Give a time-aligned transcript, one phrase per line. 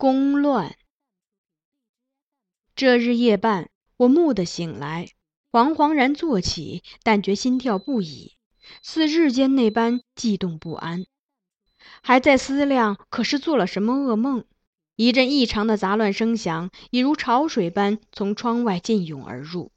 [0.00, 0.76] 宫乱。
[2.74, 5.10] 这日夜半，我蓦地醒来，
[5.52, 8.32] 惶惶然坐起，但觉心跳不已，
[8.82, 11.04] 似日间那般悸动不安。
[12.02, 14.46] 还在思量，可是做了什么噩梦？
[14.96, 19.70] 一阵异常的杂乱声响，已如潮水般从窗外进涌而入。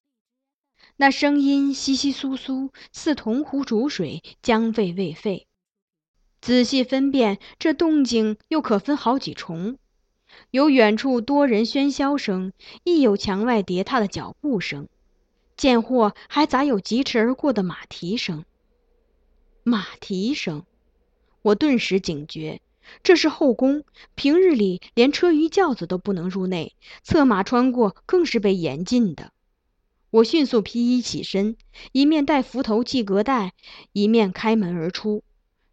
[0.96, 5.48] 那声音窸窸窣窣，似铜壶煮水，将沸未沸。
[6.40, 9.78] 仔细分辨，这动静又可分好几重。
[10.51, 14.87] 有远处多人喧嚣声，亦有墙外跌踏的脚步声，
[15.57, 18.46] 见或还杂有疾驰而过的马蹄声。
[19.64, 20.65] 马蹄声，
[21.41, 22.61] 我顿时警觉，
[23.01, 23.83] 这是后宫，
[24.15, 29.32] 平日里连车舆轿子都不能入内，策马穿过更是被严禁的。
[30.10, 31.57] 我迅速披衣起身，
[31.91, 33.53] 一面带扶头系隔带，
[33.94, 35.23] 一面开门而出，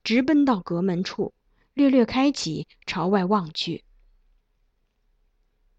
[0.02, 1.34] 直奔到阁门处，
[1.74, 3.84] 略略开启，朝外望去。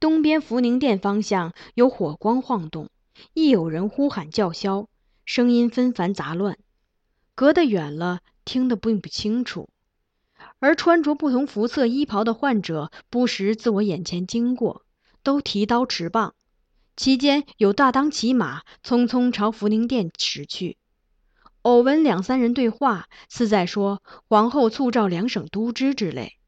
[0.01, 2.89] 东边福宁殿方向有火光晃动，
[3.35, 4.87] 亦有人呼喊叫嚣，
[5.25, 6.57] 声音纷繁杂乱。
[7.35, 9.69] 隔得远了，听得并不清楚。
[10.57, 14.81] 而穿着不同服色衣袍的患者不时自我眼前经过，
[15.21, 16.33] 都提刀持棒，
[16.97, 20.77] 其间有大当骑马，匆匆朝福宁殿驶去。
[21.61, 26.39] 偶闻两三人对话，似在说皇后促召两省都知之类。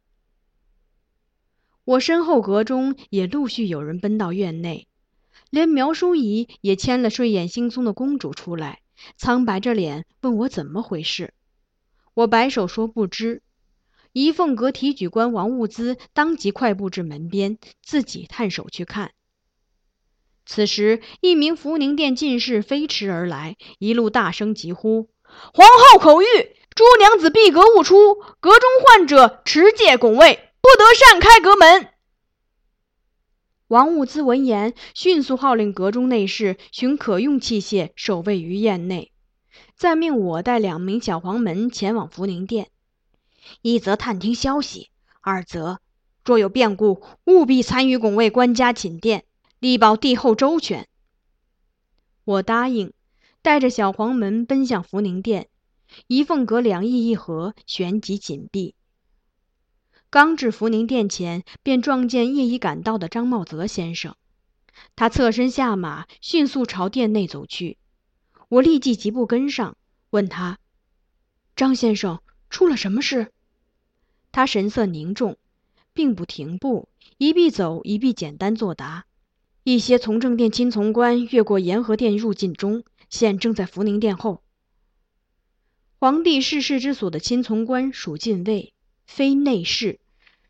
[1.86, 4.88] 我身后阁中也陆续有人奔到院内，
[5.50, 8.80] 连苗淑仪也牵了睡眼惺忪的公主出来，
[9.18, 11.34] 苍白着脸问我怎么回事。
[12.14, 13.42] 我摆手说不知。
[14.14, 19.12] 仪凤阁提举官王物资当即快步至门边，自己探手去看。
[20.46, 25.10] 此时，一名福宁殿进士飞驰而来，一路大声疾呼
[25.54, 31.90] ：“皇后口谕，诸娘子闭阁勿出，阁中患者持戒拱卫。”不得擅开阁门。
[33.68, 39.12] 王物资闻言，迅速号令阁中内侍寻可用器械守卫于院内，
[39.76, 42.70] 再命我带两名小黄门前往福宁殿，
[43.62, 44.90] 一则探听消息，
[45.20, 45.82] 二则
[46.24, 49.26] 若有变故，务必参与拱卫官家寝殿，
[49.60, 50.88] 力保帝后周全。
[52.24, 52.94] 我答应，
[53.42, 55.50] 带着小黄门奔向福宁殿，
[56.08, 58.76] 仪凤阁两翼一合，旋即紧闭。
[60.14, 64.16] 刚至福宁殿前，便撞见夜已赶到的张茂泽先生。
[64.96, 67.80] 他侧身下马，迅速朝殿内走去。
[68.48, 69.76] 我立即疾步跟上，
[70.12, 70.60] 问他
[71.58, 73.32] ：“张先生，出了什么事？”
[74.32, 75.40] 他神色凝重，
[75.94, 79.08] 并不停步，一臂走，一臂简单作答
[79.66, 84.44] ：“一些从政殿亲从官越过延和殿入晋中，现正在福宁殿后。
[85.98, 88.76] 皇帝逝世之所的亲从官属禁卫，
[89.08, 90.00] 非内侍。”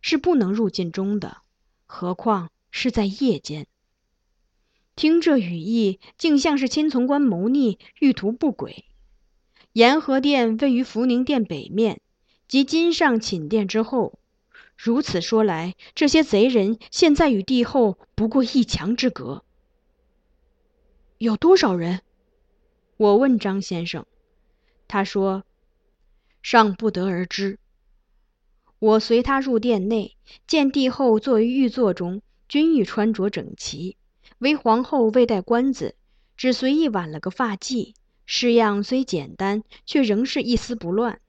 [0.03, 1.37] 是不能入禁中的，
[1.87, 3.65] 何况是在夜间。
[4.95, 8.85] 听这语意，竟像是亲从官谋逆，欲图不轨。
[9.71, 12.01] 延和殿位于福宁殿北面，
[12.47, 14.19] 即今上寝殿之后。
[14.75, 19.45] 如此说来，这些贼人现在与帝后不过一墙之隔。
[21.17, 22.01] 有多少人？
[22.97, 24.05] 我问张先生，
[24.87, 25.43] 他说
[26.43, 27.57] ：“尚不得而知。”
[28.83, 33.95] 我随他入殿内，见帝后坐于御座中，均欲穿着整齐。
[34.39, 35.95] 唯皇后未戴冠子，
[36.35, 37.93] 只随意挽了个发髻，
[38.25, 41.21] 式样虽简单，却仍是一丝不乱。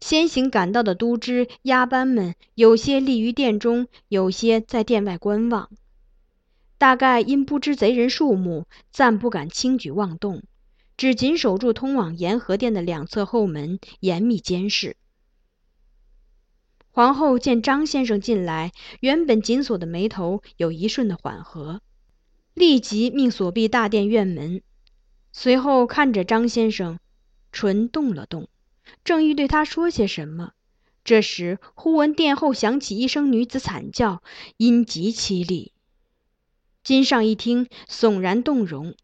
[0.00, 5.68] 先行赶到的都知押班们，有些立于殿中，有些在殿外观望。
[6.78, 10.42] 大概因不知贼人数目，暂不敢轻举妄动，
[10.96, 14.96] 只紧守住通往延和殿的两侧后门，严密监视。
[16.98, 21.80] 皇后见张先生进来，原本紧锁的眉头有一瞬的缓和，
[22.54, 24.62] 立即命锁闭大殿院门。
[25.30, 26.98] 随后看着张先生，
[27.52, 28.48] 唇动了动，
[29.04, 30.54] 正欲对他说些什么，
[31.04, 34.20] 这时忽闻殿后响起一声女子惨叫，
[34.56, 35.70] 音极凄厉。
[36.82, 38.96] 金上一听，悚然动容，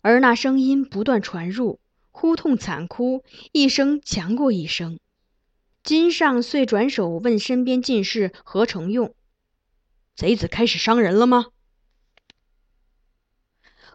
[0.00, 1.78] 而那声音不断传入，
[2.10, 3.22] 呼痛惨哭，
[3.52, 4.98] 一声强过一声。
[5.82, 9.14] 金上遂转手问身边进士何成用
[10.14, 11.46] ：“贼子开始伤人了吗？”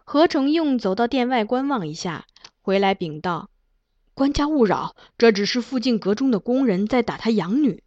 [0.04, 2.26] 何成用走到殿外观望一下，
[2.60, 3.48] 回来禀道
[4.12, 7.82] ：“官家勿扰，这只是附近阁中的宫人在打他养女。”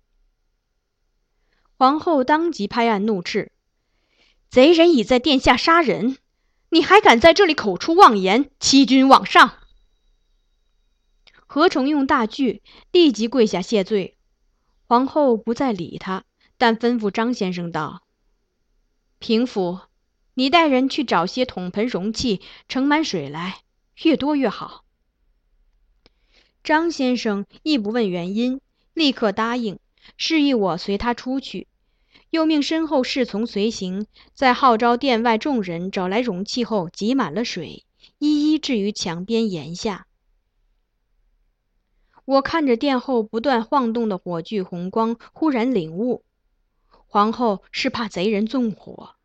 [1.77, 3.51] 皇后当即拍案怒斥
[4.49, 6.17] ：“贼人已在殿下杀人，
[6.69, 9.59] 你还敢在这里口出妄言，欺君罔上！”
[11.53, 12.61] 何承用大惧，
[12.93, 14.15] 立即跪下谢罪。
[14.87, 16.23] 皇后不再理他，
[16.57, 18.03] 但吩咐张先生道
[19.19, 19.81] ：“平府，
[20.33, 22.39] 你带人去找些桶盆容器，
[22.69, 23.57] 盛满水来，
[24.03, 24.85] 越多越好。”
[26.63, 28.61] 张先生亦不问原因，
[28.93, 29.77] 立刻答应，
[30.15, 31.67] 示意我随他出去，
[32.29, 37.83] 又命身后侍从随行，在号召殿外众人找来容器后，挤满了水，
[38.19, 40.07] 一一置于墙边檐下。
[42.31, 46.23] 我看着殿后不断晃动的火炬红光，忽然领悟，
[47.05, 49.15] 皇后是怕贼人纵火。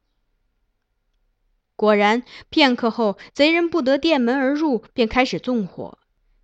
[1.77, 5.99] 果然，片刻后，贼人不得殿门而入，便开始纵火。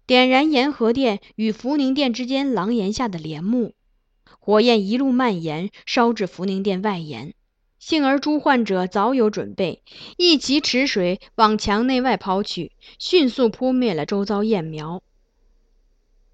[0.06, 3.74] 点燃延和殿与福宁殿之间廊檐下的帘幕，
[4.38, 7.34] 火焰一路蔓延，烧至福宁殿外檐。
[7.80, 9.82] 幸而诸患者早有准备，
[10.16, 12.70] 一齐持水往墙内外抛去，
[13.00, 15.02] 迅速扑灭了周遭焰苗。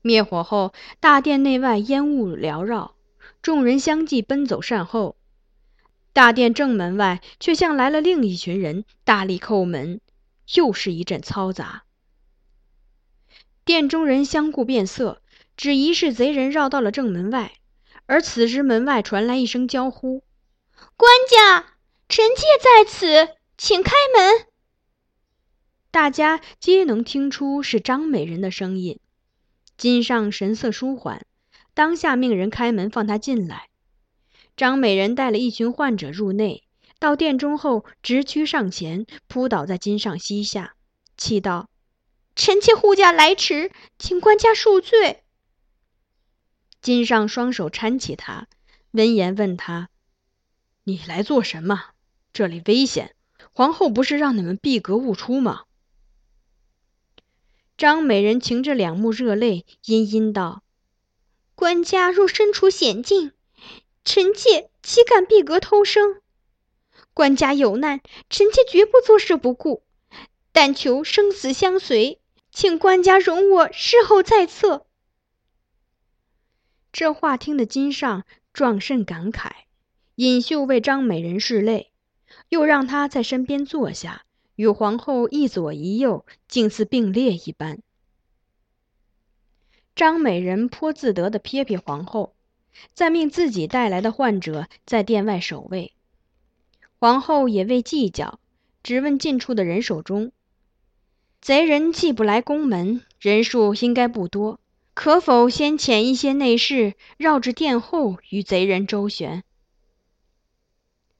[0.03, 2.95] 灭火后，大殿内外烟雾缭绕，
[3.43, 5.17] 众人相继奔走善后。
[6.12, 10.00] 大殿正门外却像来了另一群人，大力叩门，
[10.55, 11.85] 又是一阵嘈杂。
[13.65, 15.23] 殿中人相顾变色，
[15.56, 17.53] 只疑是贼人绕到了正门外。
[18.06, 20.25] 而此时门外传来一声娇呼
[20.97, 21.75] ：“官家，
[22.09, 24.47] 臣妾在此，请开门。”
[25.93, 28.99] 大家皆能听出是张美人的声音。
[29.78, 31.25] 金上神色舒缓，
[31.72, 33.69] 当下命人开门放他进来。
[34.56, 36.64] 张美人带了一群患者入内，
[36.98, 40.75] 到殿中后，直趋上前，扑倒在金上膝下，
[41.16, 41.70] 泣道。
[42.34, 43.70] 臣妾护驾来迟，
[44.00, 45.22] 请官家恕罪。
[46.82, 48.48] 金上双手搀起他，
[48.90, 49.90] 温言问他
[50.82, 51.90] ：“你来做什么？
[52.32, 53.14] 这里危险，
[53.52, 55.62] 皇后不是让你们闭阁勿出吗？”
[57.78, 60.62] 张美人噙着两目热泪，殷殷道
[61.54, 63.32] ：“官家若身处险境，
[64.04, 66.20] 臣妾岂敢闭阁偷生？
[67.14, 69.84] 官家有难，臣妾绝不坐视不顾，
[70.50, 72.20] 但求生死相随。”
[72.50, 74.86] 请官家容我事后再策。
[76.90, 79.52] 这话听得金上壮甚感慨，
[80.16, 81.92] 尹秀为张美人拭泪，
[82.48, 84.25] 又让她在身边坐下，
[84.58, 87.78] 与皇后一左一右，竟似并列一般。
[89.94, 92.34] 张美人颇自得地瞥瞥皇后，
[92.93, 95.93] 再命自己带来的患者在殿外守卫。
[96.99, 98.40] 皇后也未计较，
[98.82, 100.32] 只问近处的人手中。
[101.40, 104.58] 贼人既不来宫门，人数应该不多，
[104.93, 109.44] 可否先遣一些内侍绕至殿后与贼人周旋？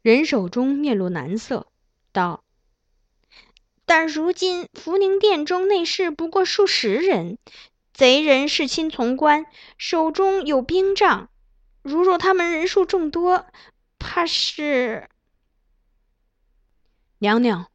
[0.03, 1.69] 人手中面露难色，
[2.11, 2.43] 道
[3.89, 7.39] ：“但如今福宁殿中内侍不过数十人，
[7.95, 9.47] 贼人是亲从官，
[9.79, 11.31] 手中有兵杖，
[11.81, 13.47] 如若他们人数众多，
[13.99, 15.09] 怕是……
[17.19, 17.71] 娘娘。”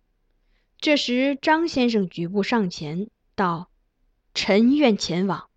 [0.77, 3.71] 这时，张先生举步上前道
[4.35, 5.49] ：“臣愿前往。”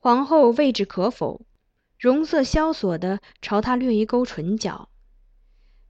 [0.00, 1.46] 皇后未知可否，
[1.96, 4.88] 容色萧索的朝他略一勾唇角，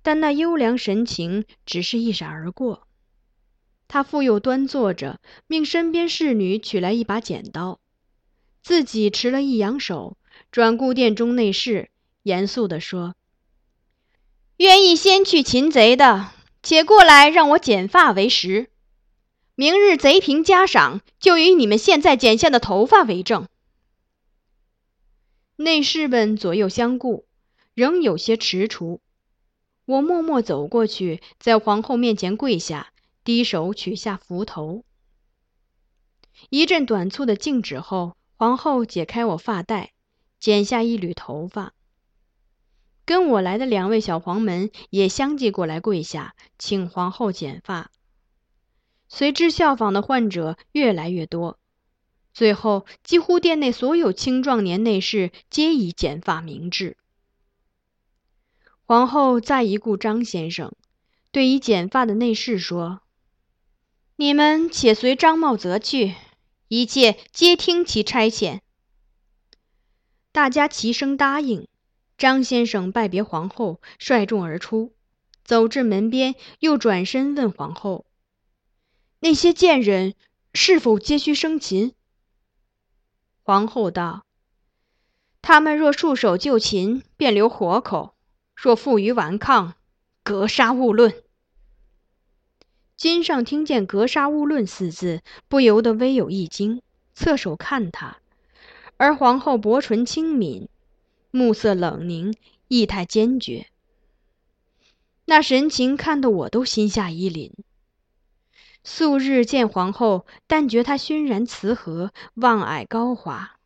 [0.04, 2.86] 但那优良神情只是一闪而过。
[3.88, 7.80] 他复又端坐着，命身边侍女取来一把剪刀，
[8.62, 10.18] 自己持了一扬手，
[10.52, 11.88] 转顾殿中内侍，
[12.22, 13.14] 严肃地说
[14.58, 16.30] ：“愿意先去擒贼的。”
[16.62, 18.70] 且过来，让我剪发为实。
[19.54, 23.48] 明日贼平加赏，就以你们现在剪下的头发为证。
[25.56, 27.26] 内侍们左右相顾，
[27.72, 29.00] 仍有些踟蹰。
[29.86, 34.84] 我默默走过去，在皇后面前跪下，低手取下符头。
[36.48, 39.92] 一阵短促的静止后，皇后解开我发带，
[40.40, 41.74] 剪下一缕头发。
[43.04, 47.90] 跟我来的两位小黄门也相继过来跪下，请皇后剪发。
[49.06, 51.58] 随之效仿的患者越来越多，
[52.32, 56.96] 最后几乎殿内所有青壮年内侍皆以剪发明志。
[58.86, 60.74] 皇后再一顾张先生，
[61.30, 63.00] 对已剪发的内侍说
[64.16, 66.14] ：“你们且随张茂泽去，
[66.68, 68.60] 一切皆听其差遣。”
[70.32, 71.66] 大家齐声答应。
[72.18, 74.92] 张先生拜别皇后，率众而出，
[75.44, 78.04] 走至门边，又转身问皇后
[79.20, 80.14] ：“那些贱人
[80.52, 81.94] 是否皆需生擒？”
[83.42, 84.24] 皇后道
[85.42, 88.13] ：“他们若束手就擒，便留活口；
[88.54, 89.74] 若负隅顽抗，
[90.22, 91.12] 格杀勿论。”
[92.96, 96.80] 金上听见“格杀勿论”四字，不由得微有一惊，
[97.12, 98.18] 侧手看他，
[98.96, 100.68] 而皇后薄唇轻抿。
[101.30, 102.32] 目色冷凝，
[102.68, 103.66] 意态坚决。
[105.24, 107.50] 那神情看得我都心下一凛。
[108.84, 113.56] 素日见皇后，但觉她熏然慈和，望蔼高华，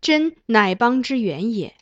[0.00, 1.76] 真乃邦之源也。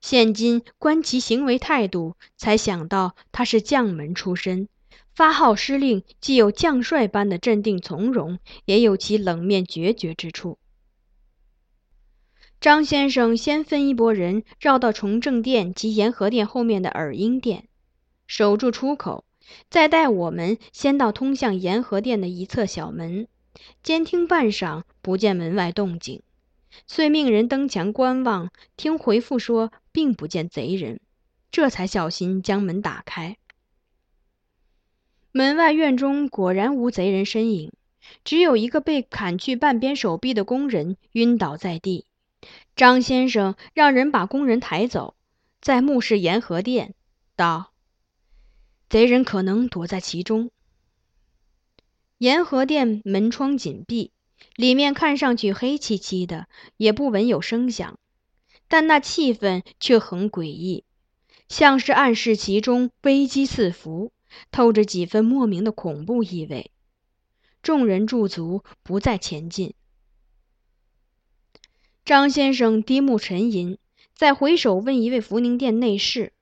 [0.00, 4.68] 现今观其行为态度，才想到他是将门出身，
[5.14, 10.58] 发号施令，既有将帅般的镇定从容，也有其冷面决绝之处。
[12.60, 17.68] 张先生先分一拨人绕到崇政殿及延和殿后面的耳音殿，
[18.26, 19.24] 守住出口，
[19.70, 23.26] 再带我们先到通向延和殿的一侧小门，
[23.82, 26.22] 监听半晌，不见门外动静。
[26.86, 31.00] 遂命人登墙观望，听回复说并不见贼人，
[31.50, 33.36] 这才小心将门打开。
[35.32, 37.72] 门外院中果然无贼人身影，
[38.24, 42.06] 只有一个被砍去半边手臂的工人晕倒在地。
[42.74, 45.14] 张先生让人把工人抬走，
[45.60, 46.94] 在目视延和殿，
[47.36, 47.72] 道
[48.88, 50.50] ：“贼人可能躲在其中。”
[52.18, 54.12] 延和殿门窗紧闭。
[54.56, 57.98] 里面看上去黑漆漆的，也不闻有声响，
[58.68, 60.84] 但那气氛却很诡异，
[61.48, 64.12] 像是暗示其中危机四伏，
[64.50, 66.70] 透着几分莫名的恐怖意味。
[67.62, 69.74] 众人驻足，不再前进。
[72.04, 73.78] 张先生低目沉吟，
[74.14, 76.32] 再回首问一位福宁殿内侍：“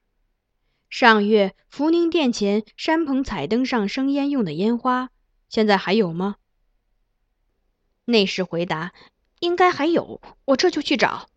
[0.89, 5.11] 上月福宁殿前山棚彩灯上生烟用的烟花，
[5.49, 6.37] 现在还有吗？”
[8.09, 8.93] 内侍回答
[9.41, 11.29] ：“应该还有，我这就去找。”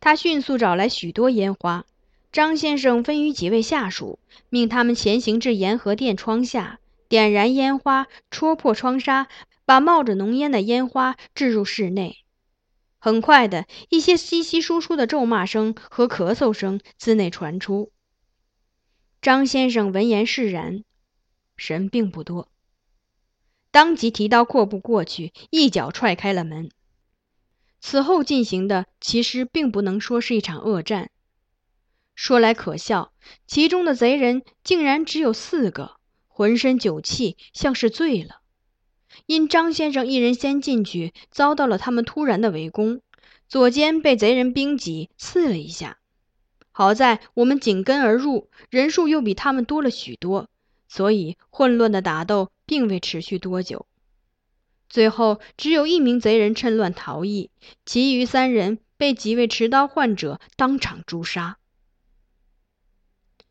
[0.00, 1.84] 他迅速找来许多烟花。
[2.32, 9.28] 张先生分与几位下属，命他们前行至延和殿窗下，点燃烟花，戳破窗纱，
[9.66, 12.24] 把冒着浓烟的烟花置入室内。
[12.98, 17.92] 很快的，一些稀稀疏疏的咒骂声和咳嗽声自内传出。
[19.20, 20.84] 张先生闻言释然，
[21.56, 22.48] 人并不多。
[23.70, 26.70] 当即提刀阔步过去，一脚踹开了门。
[27.80, 31.10] 此后进行的其实并不能说是一场恶战。
[32.14, 33.12] 说来可笑，
[33.46, 35.92] 其中的贼人竟然只有四个，
[36.28, 38.40] 浑身酒气，像是醉了。
[39.26, 43.00] 因张先生一人先进去，遭到了他们突然的围攻，
[43.48, 45.98] 左肩被贼人兵戟刺了一下。
[46.72, 50.48] 好在我们紧跟而入，人数又比他们多了许多。
[50.88, 53.86] 所以，混乱的打斗并未持续多久。
[54.88, 57.50] 最后，只有一名贼人趁乱逃逸，
[57.84, 61.58] 其余三人被几位持刀患者当场诛杀。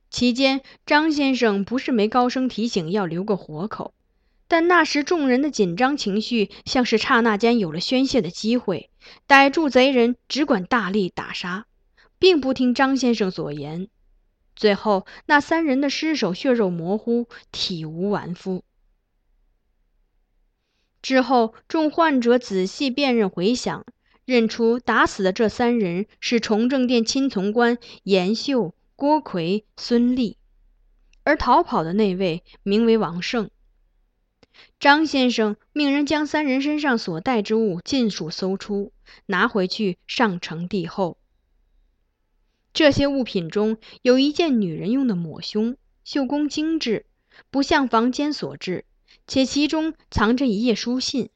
[0.09, 3.93] 期间，张先生不是没高声提醒要留个活口，
[4.47, 8.89] 但那时众人的紧张情绪像是刹那间有了宣泄的机会，
[9.27, 11.65] 逮住贼人只管大力打杀，
[12.17, 13.89] 并不听张先生所言。
[14.55, 18.63] 最后，那三人的尸首血肉模糊，体无完肤。
[21.01, 23.85] 之后，众患者仔细辨认回想，
[24.25, 30.37] 认出打死的这三人是崇政殿亲从官严秀、郭奎、孙立，
[31.23, 33.49] 而逃跑的那位名为王胜。
[34.77, 38.91] 张先生命人将三人身上所带之物尽数搜出，
[39.25, 41.17] 拿回去上呈帝后。
[42.73, 47.05] 这些物品中有一件女人用的抹胸，绣工精致，
[47.49, 48.85] 不像房间所制，
[49.29, 51.29] 且其中藏着一页书信。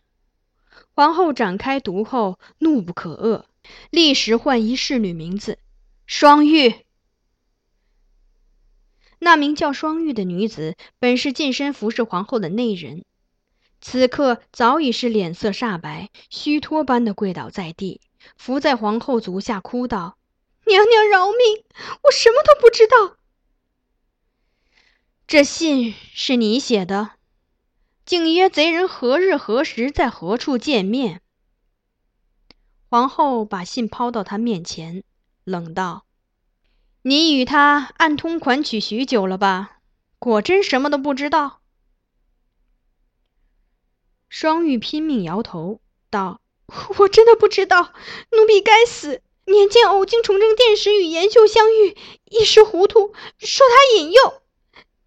[0.96, 3.46] 皇后展开读后，怒不可遏，
[3.92, 5.60] 立时唤一侍女名字：
[6.08, 6.74] 双玉。
[9.20, 13.06] 那名叫双玉的女子，本是近身服侍皇后的内人，
[13.80, 18.02] 此刻早已是脸色煞白，虚脱般的跪倒在地，
[18.36, 20.18] 伏在皇后足下，哭道。
[20.66, 21.64] 娘娘饶命！
[22.04, 23.18] 我什么都不知道。
[25.28, 27.12] 这信是你写的，
[28.06, 31.22] 竟约贼人何日何时在何处见面？
[32.90, 35.04] 皇后把信抛到他面前，
[35.46, 36.06] 冷道
[37.04, 39.78] ：“你与他暗通款曲许久了吧？
[40.20, 41.62] 果真什么都不知道？”
[44.28, 45.80] 双玉拼命摇头
[46.10, 46.42] 道
[47.00, 47.94] ：“我真的不知道，
[48.32, 51.98] 奴婢该死。”年间偶经崇政殿时与延秀相遇，
[52.32, 54.43] 一时糊涂，受他引诱。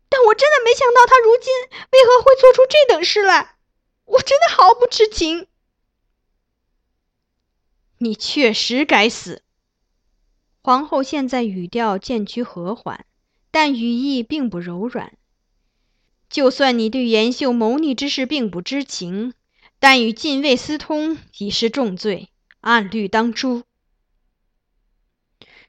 [0.08, 1.52] 但我真的没想到他如今
[1.92, 3.56] 为何会做出这等事来，
[4.04, 5.46] 我真的毫不知情。
[7.98, 9.42] 你确实该死。
[10.62, 13.06] 皇后现在语调渐趋和缓，
[13.50, 15.16] 但语意并不柔软。
[16.28, 19.32] 就算你对严秀谋逆之事并不知情，
[19.78, 23.62] 但与禁卫私通已是重罪，按律当诛。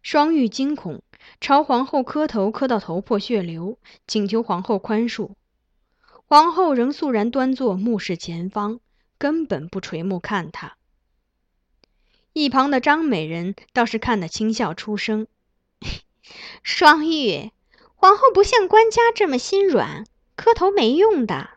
[0.01, 1.03] 双玉惊恐，
[1.39, 3.77] 朝皇后磕头，磕到头破血流，
[4.08, 5.32] 请求皇后宽恕。
[6.25, 8.79] 皇后仍肃然端坐，目视前方，
[9.17, 10.75] 根本不垂目看他。
[12.34, 15.27] 一旁的张美人倒是看得轻笑出声
[16.63, 17.51] ：“双玉，
[17.96, 21.51] 皇后不像官家这么心软，磕头没用的。”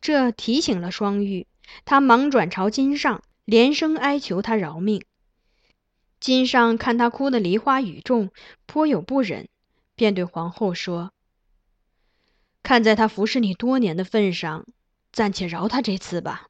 [0.00, 1.46] 这提醒了双玉，
[1.84, 5.02] 她忙转朝金上，连声哀求他饶命。
[6.20, 8.30] 金上看她哭得梨花雨中，
[8.66, 9.48] 颇有不忍，
[9.96, 11.12] 便对皇后说。
[12.62, 14.66] 看在他服侍你多年的份上，
[15.12, 16.48] 暂且饶他这次吧。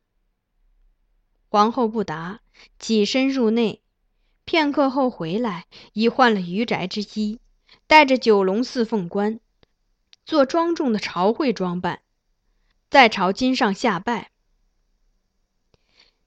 [1.49, 2.41] 皇后不答，
[2.81, 3.81] 起身入内，
[4.45, 7.39] 片刻后回来，已换了余宅之衣，
[7.87, 9.39] 带着九龙四凤冠，
[10.25, 12.03] 做庄重的朝会装扮，
[12.91, 14.33] 再朝金上下拜。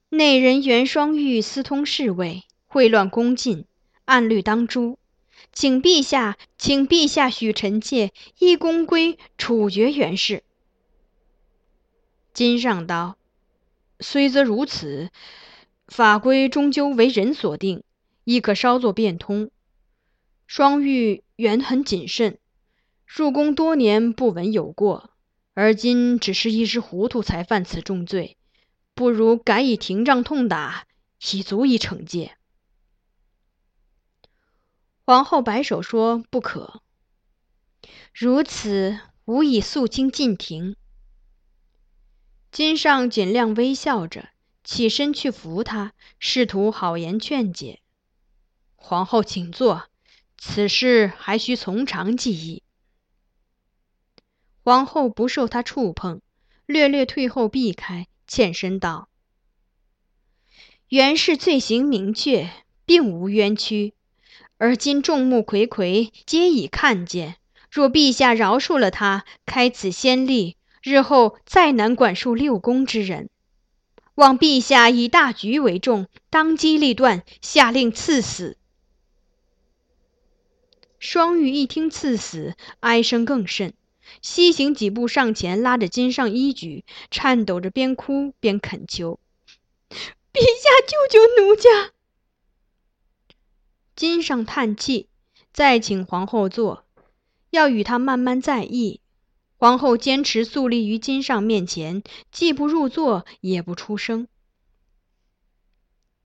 [0.09, 3.65] 内人袁双玉私通侍卫，秽乱宫禁，
[4.05, 4.97] 按律当诛。
[5.51, 10.41] 请陛下，请陛下许臣妾一功归，处决袁氏。
[12.33, 13.15] 金上道
[14.01, 15.11] ：“虽则如此，
[15.87, 17.83] 法规终究为人所定，
[18.23, 19.51] 亦可稍作变通。
[20.47, 22.39] 双玉原很谨慎，
[23.05, 25.11] 入宫多年不闻有过，
[25.53, 28.35] 而今只是一时糊涂才犯此重罪，
[28.95, 30.87] 不如改以廷杖痛打，
[31.31, 32.35] 已足以惩戒。”
[35.05, 36.81] 皇后摆手说：“不可。
[38.13, 40.77] 如此，无以肃清禁庭。”
[42.51, 44.29] 金上尽量微笑着
[44.63, 47.81] 起身去扶他，试图好言劝解。
[48.75, 49.89] 皇后请坐，
[50.38, 52.63] 此事还需从长计议。
[54.63, 56.22] 皇后不受他触碰，
[56.65, 59.10] 略略退后避开，欠身道
[60.88, 62.50] ：“袁氏罪行明确，
[62.86, 63.95] 并无冤屈。”
[64.57, 67.38] 而今众目睽睽，皆已看见。
[67.72, 73.30] 若陛下饶恕了他，开此先例，日后再难管束六宫之人。
[74.15, 78.58] 望陛下以大局为重，当机立断，下令赐死。
[80.99, 83.73] 双玉一听赐死，哀声更甚，
[84.21, 89.19] 西行几步上前，拉着金上衣举，颤抖着边哭边恳求
[89.89, 91.91] ：“陛下救救奴家！”
[93.95, 95.08] 金上叹气，
[95.51, 96.84] 再请皇后坐，
[97.51, 99.01] 要与他慢慢再议。
[99.58, 102.01] 皇后坚持肃立于金上面前，
[102.32, 104.27] 既不入座，也不出声。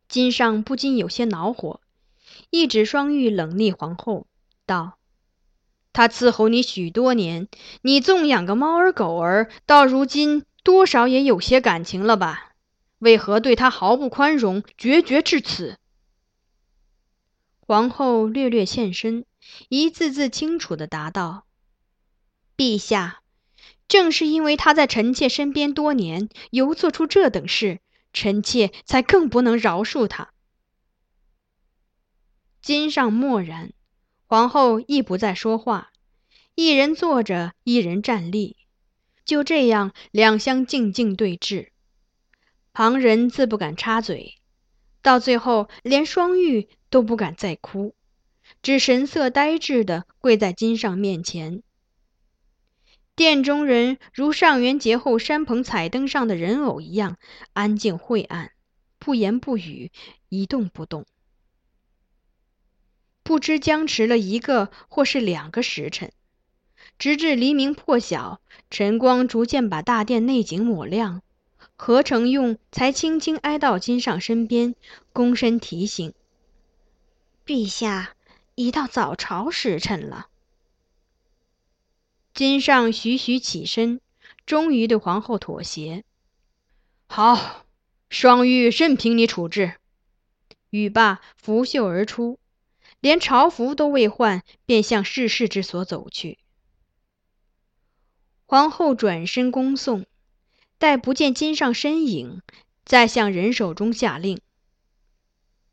[0.08, 1.80] 金上不禁有些恼火，
[2.48, 4.26] 一指双玉，冷厉皇后
[4.64, 4.98] 道
[5.92, 7.48] ：“他伺候你许多年，
[7.82, 12.54] 你纵养个猫儿狗儿，到如今多少也有些感情了吧？
[12.98, 15.76] 为何对他毫不宽容，决绝至此？”
[17.68, 19.26] 皇后略略欠身，
[19.68, 21.44] 一字字清楚地答道
[22.56, 23.20] ：“陛下，
[23.86, 27.80] 正是因为他在臣妾身边多年，犹做出这等事，
[28.14, 30.32] 臣妾才更不能饶恕他。”
[32.62, 33.74] 金上默然，
[34.26, 35.92] 皇后亦不再说话，
[36.54, 38.56] 一人坐着，一人站立，
[39.26, 41.68] 就这样两相静静对峙，
[42.72, 44.36] 旁人自不敢插嘴。
[45.08, 47.94] 到最后，连双玉都不敢再哭，
[48.60, 51.62] 只神色呆滞地跪在金上面前。
[53.16, 57.16] 殿中人如上元节后山棚彩灯上的人偶一样，
[57.54, 58.52] 安静晦暗，
[58.98, 59.90] 不言不语，
[60.28, 61.06] 一动不动。
[63.22, 66.12] 不知僵持了一个或是两个时辰，
[66.98, 71.22] 直至黎明破晓，晨光逐渐把大殿内景抹亮。
[71.80, 74.74] 何成用才轻轻挨到金上身边，
[75.14, 76.12] 躬身提醒
[77.46, 78.16] ：“陛下，
[78.56, 80.26] 已到早朝时辰了。”
[82.34, 84.00] 金上徐徐起身，
[84.44, 86.04] 终于对皇后妥协
[87.06, 87.64] ：“好，
[88.10, 89.76] 双玉任凭你处置。”
[90.70, 92.40] 语罢，拂袖而出，
[93.00, 96.38] 连朝服都未换，便向逝世之所走去。
[98.46, 100.04] 皇后转身恭送。
[100.78, 102.40] 待不见金上身影，
[102.84, 104.38] 再向人手中下令，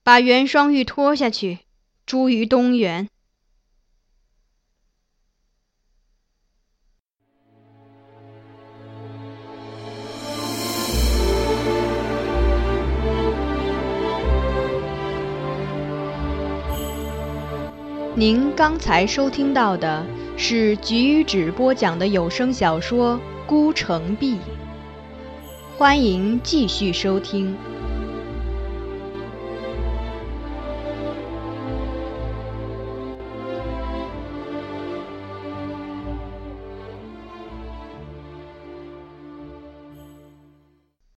[0.02, 1.60] 把袁双玉拖下去，
[2.08, 3.08] 诛于东园。
[18.18, 20.04] 您刚才收听到的
[20.36, 24.36] 是菊止播讲的有声小说《孤城闭》。
[25.78, 27.54] 欢迎继续收听。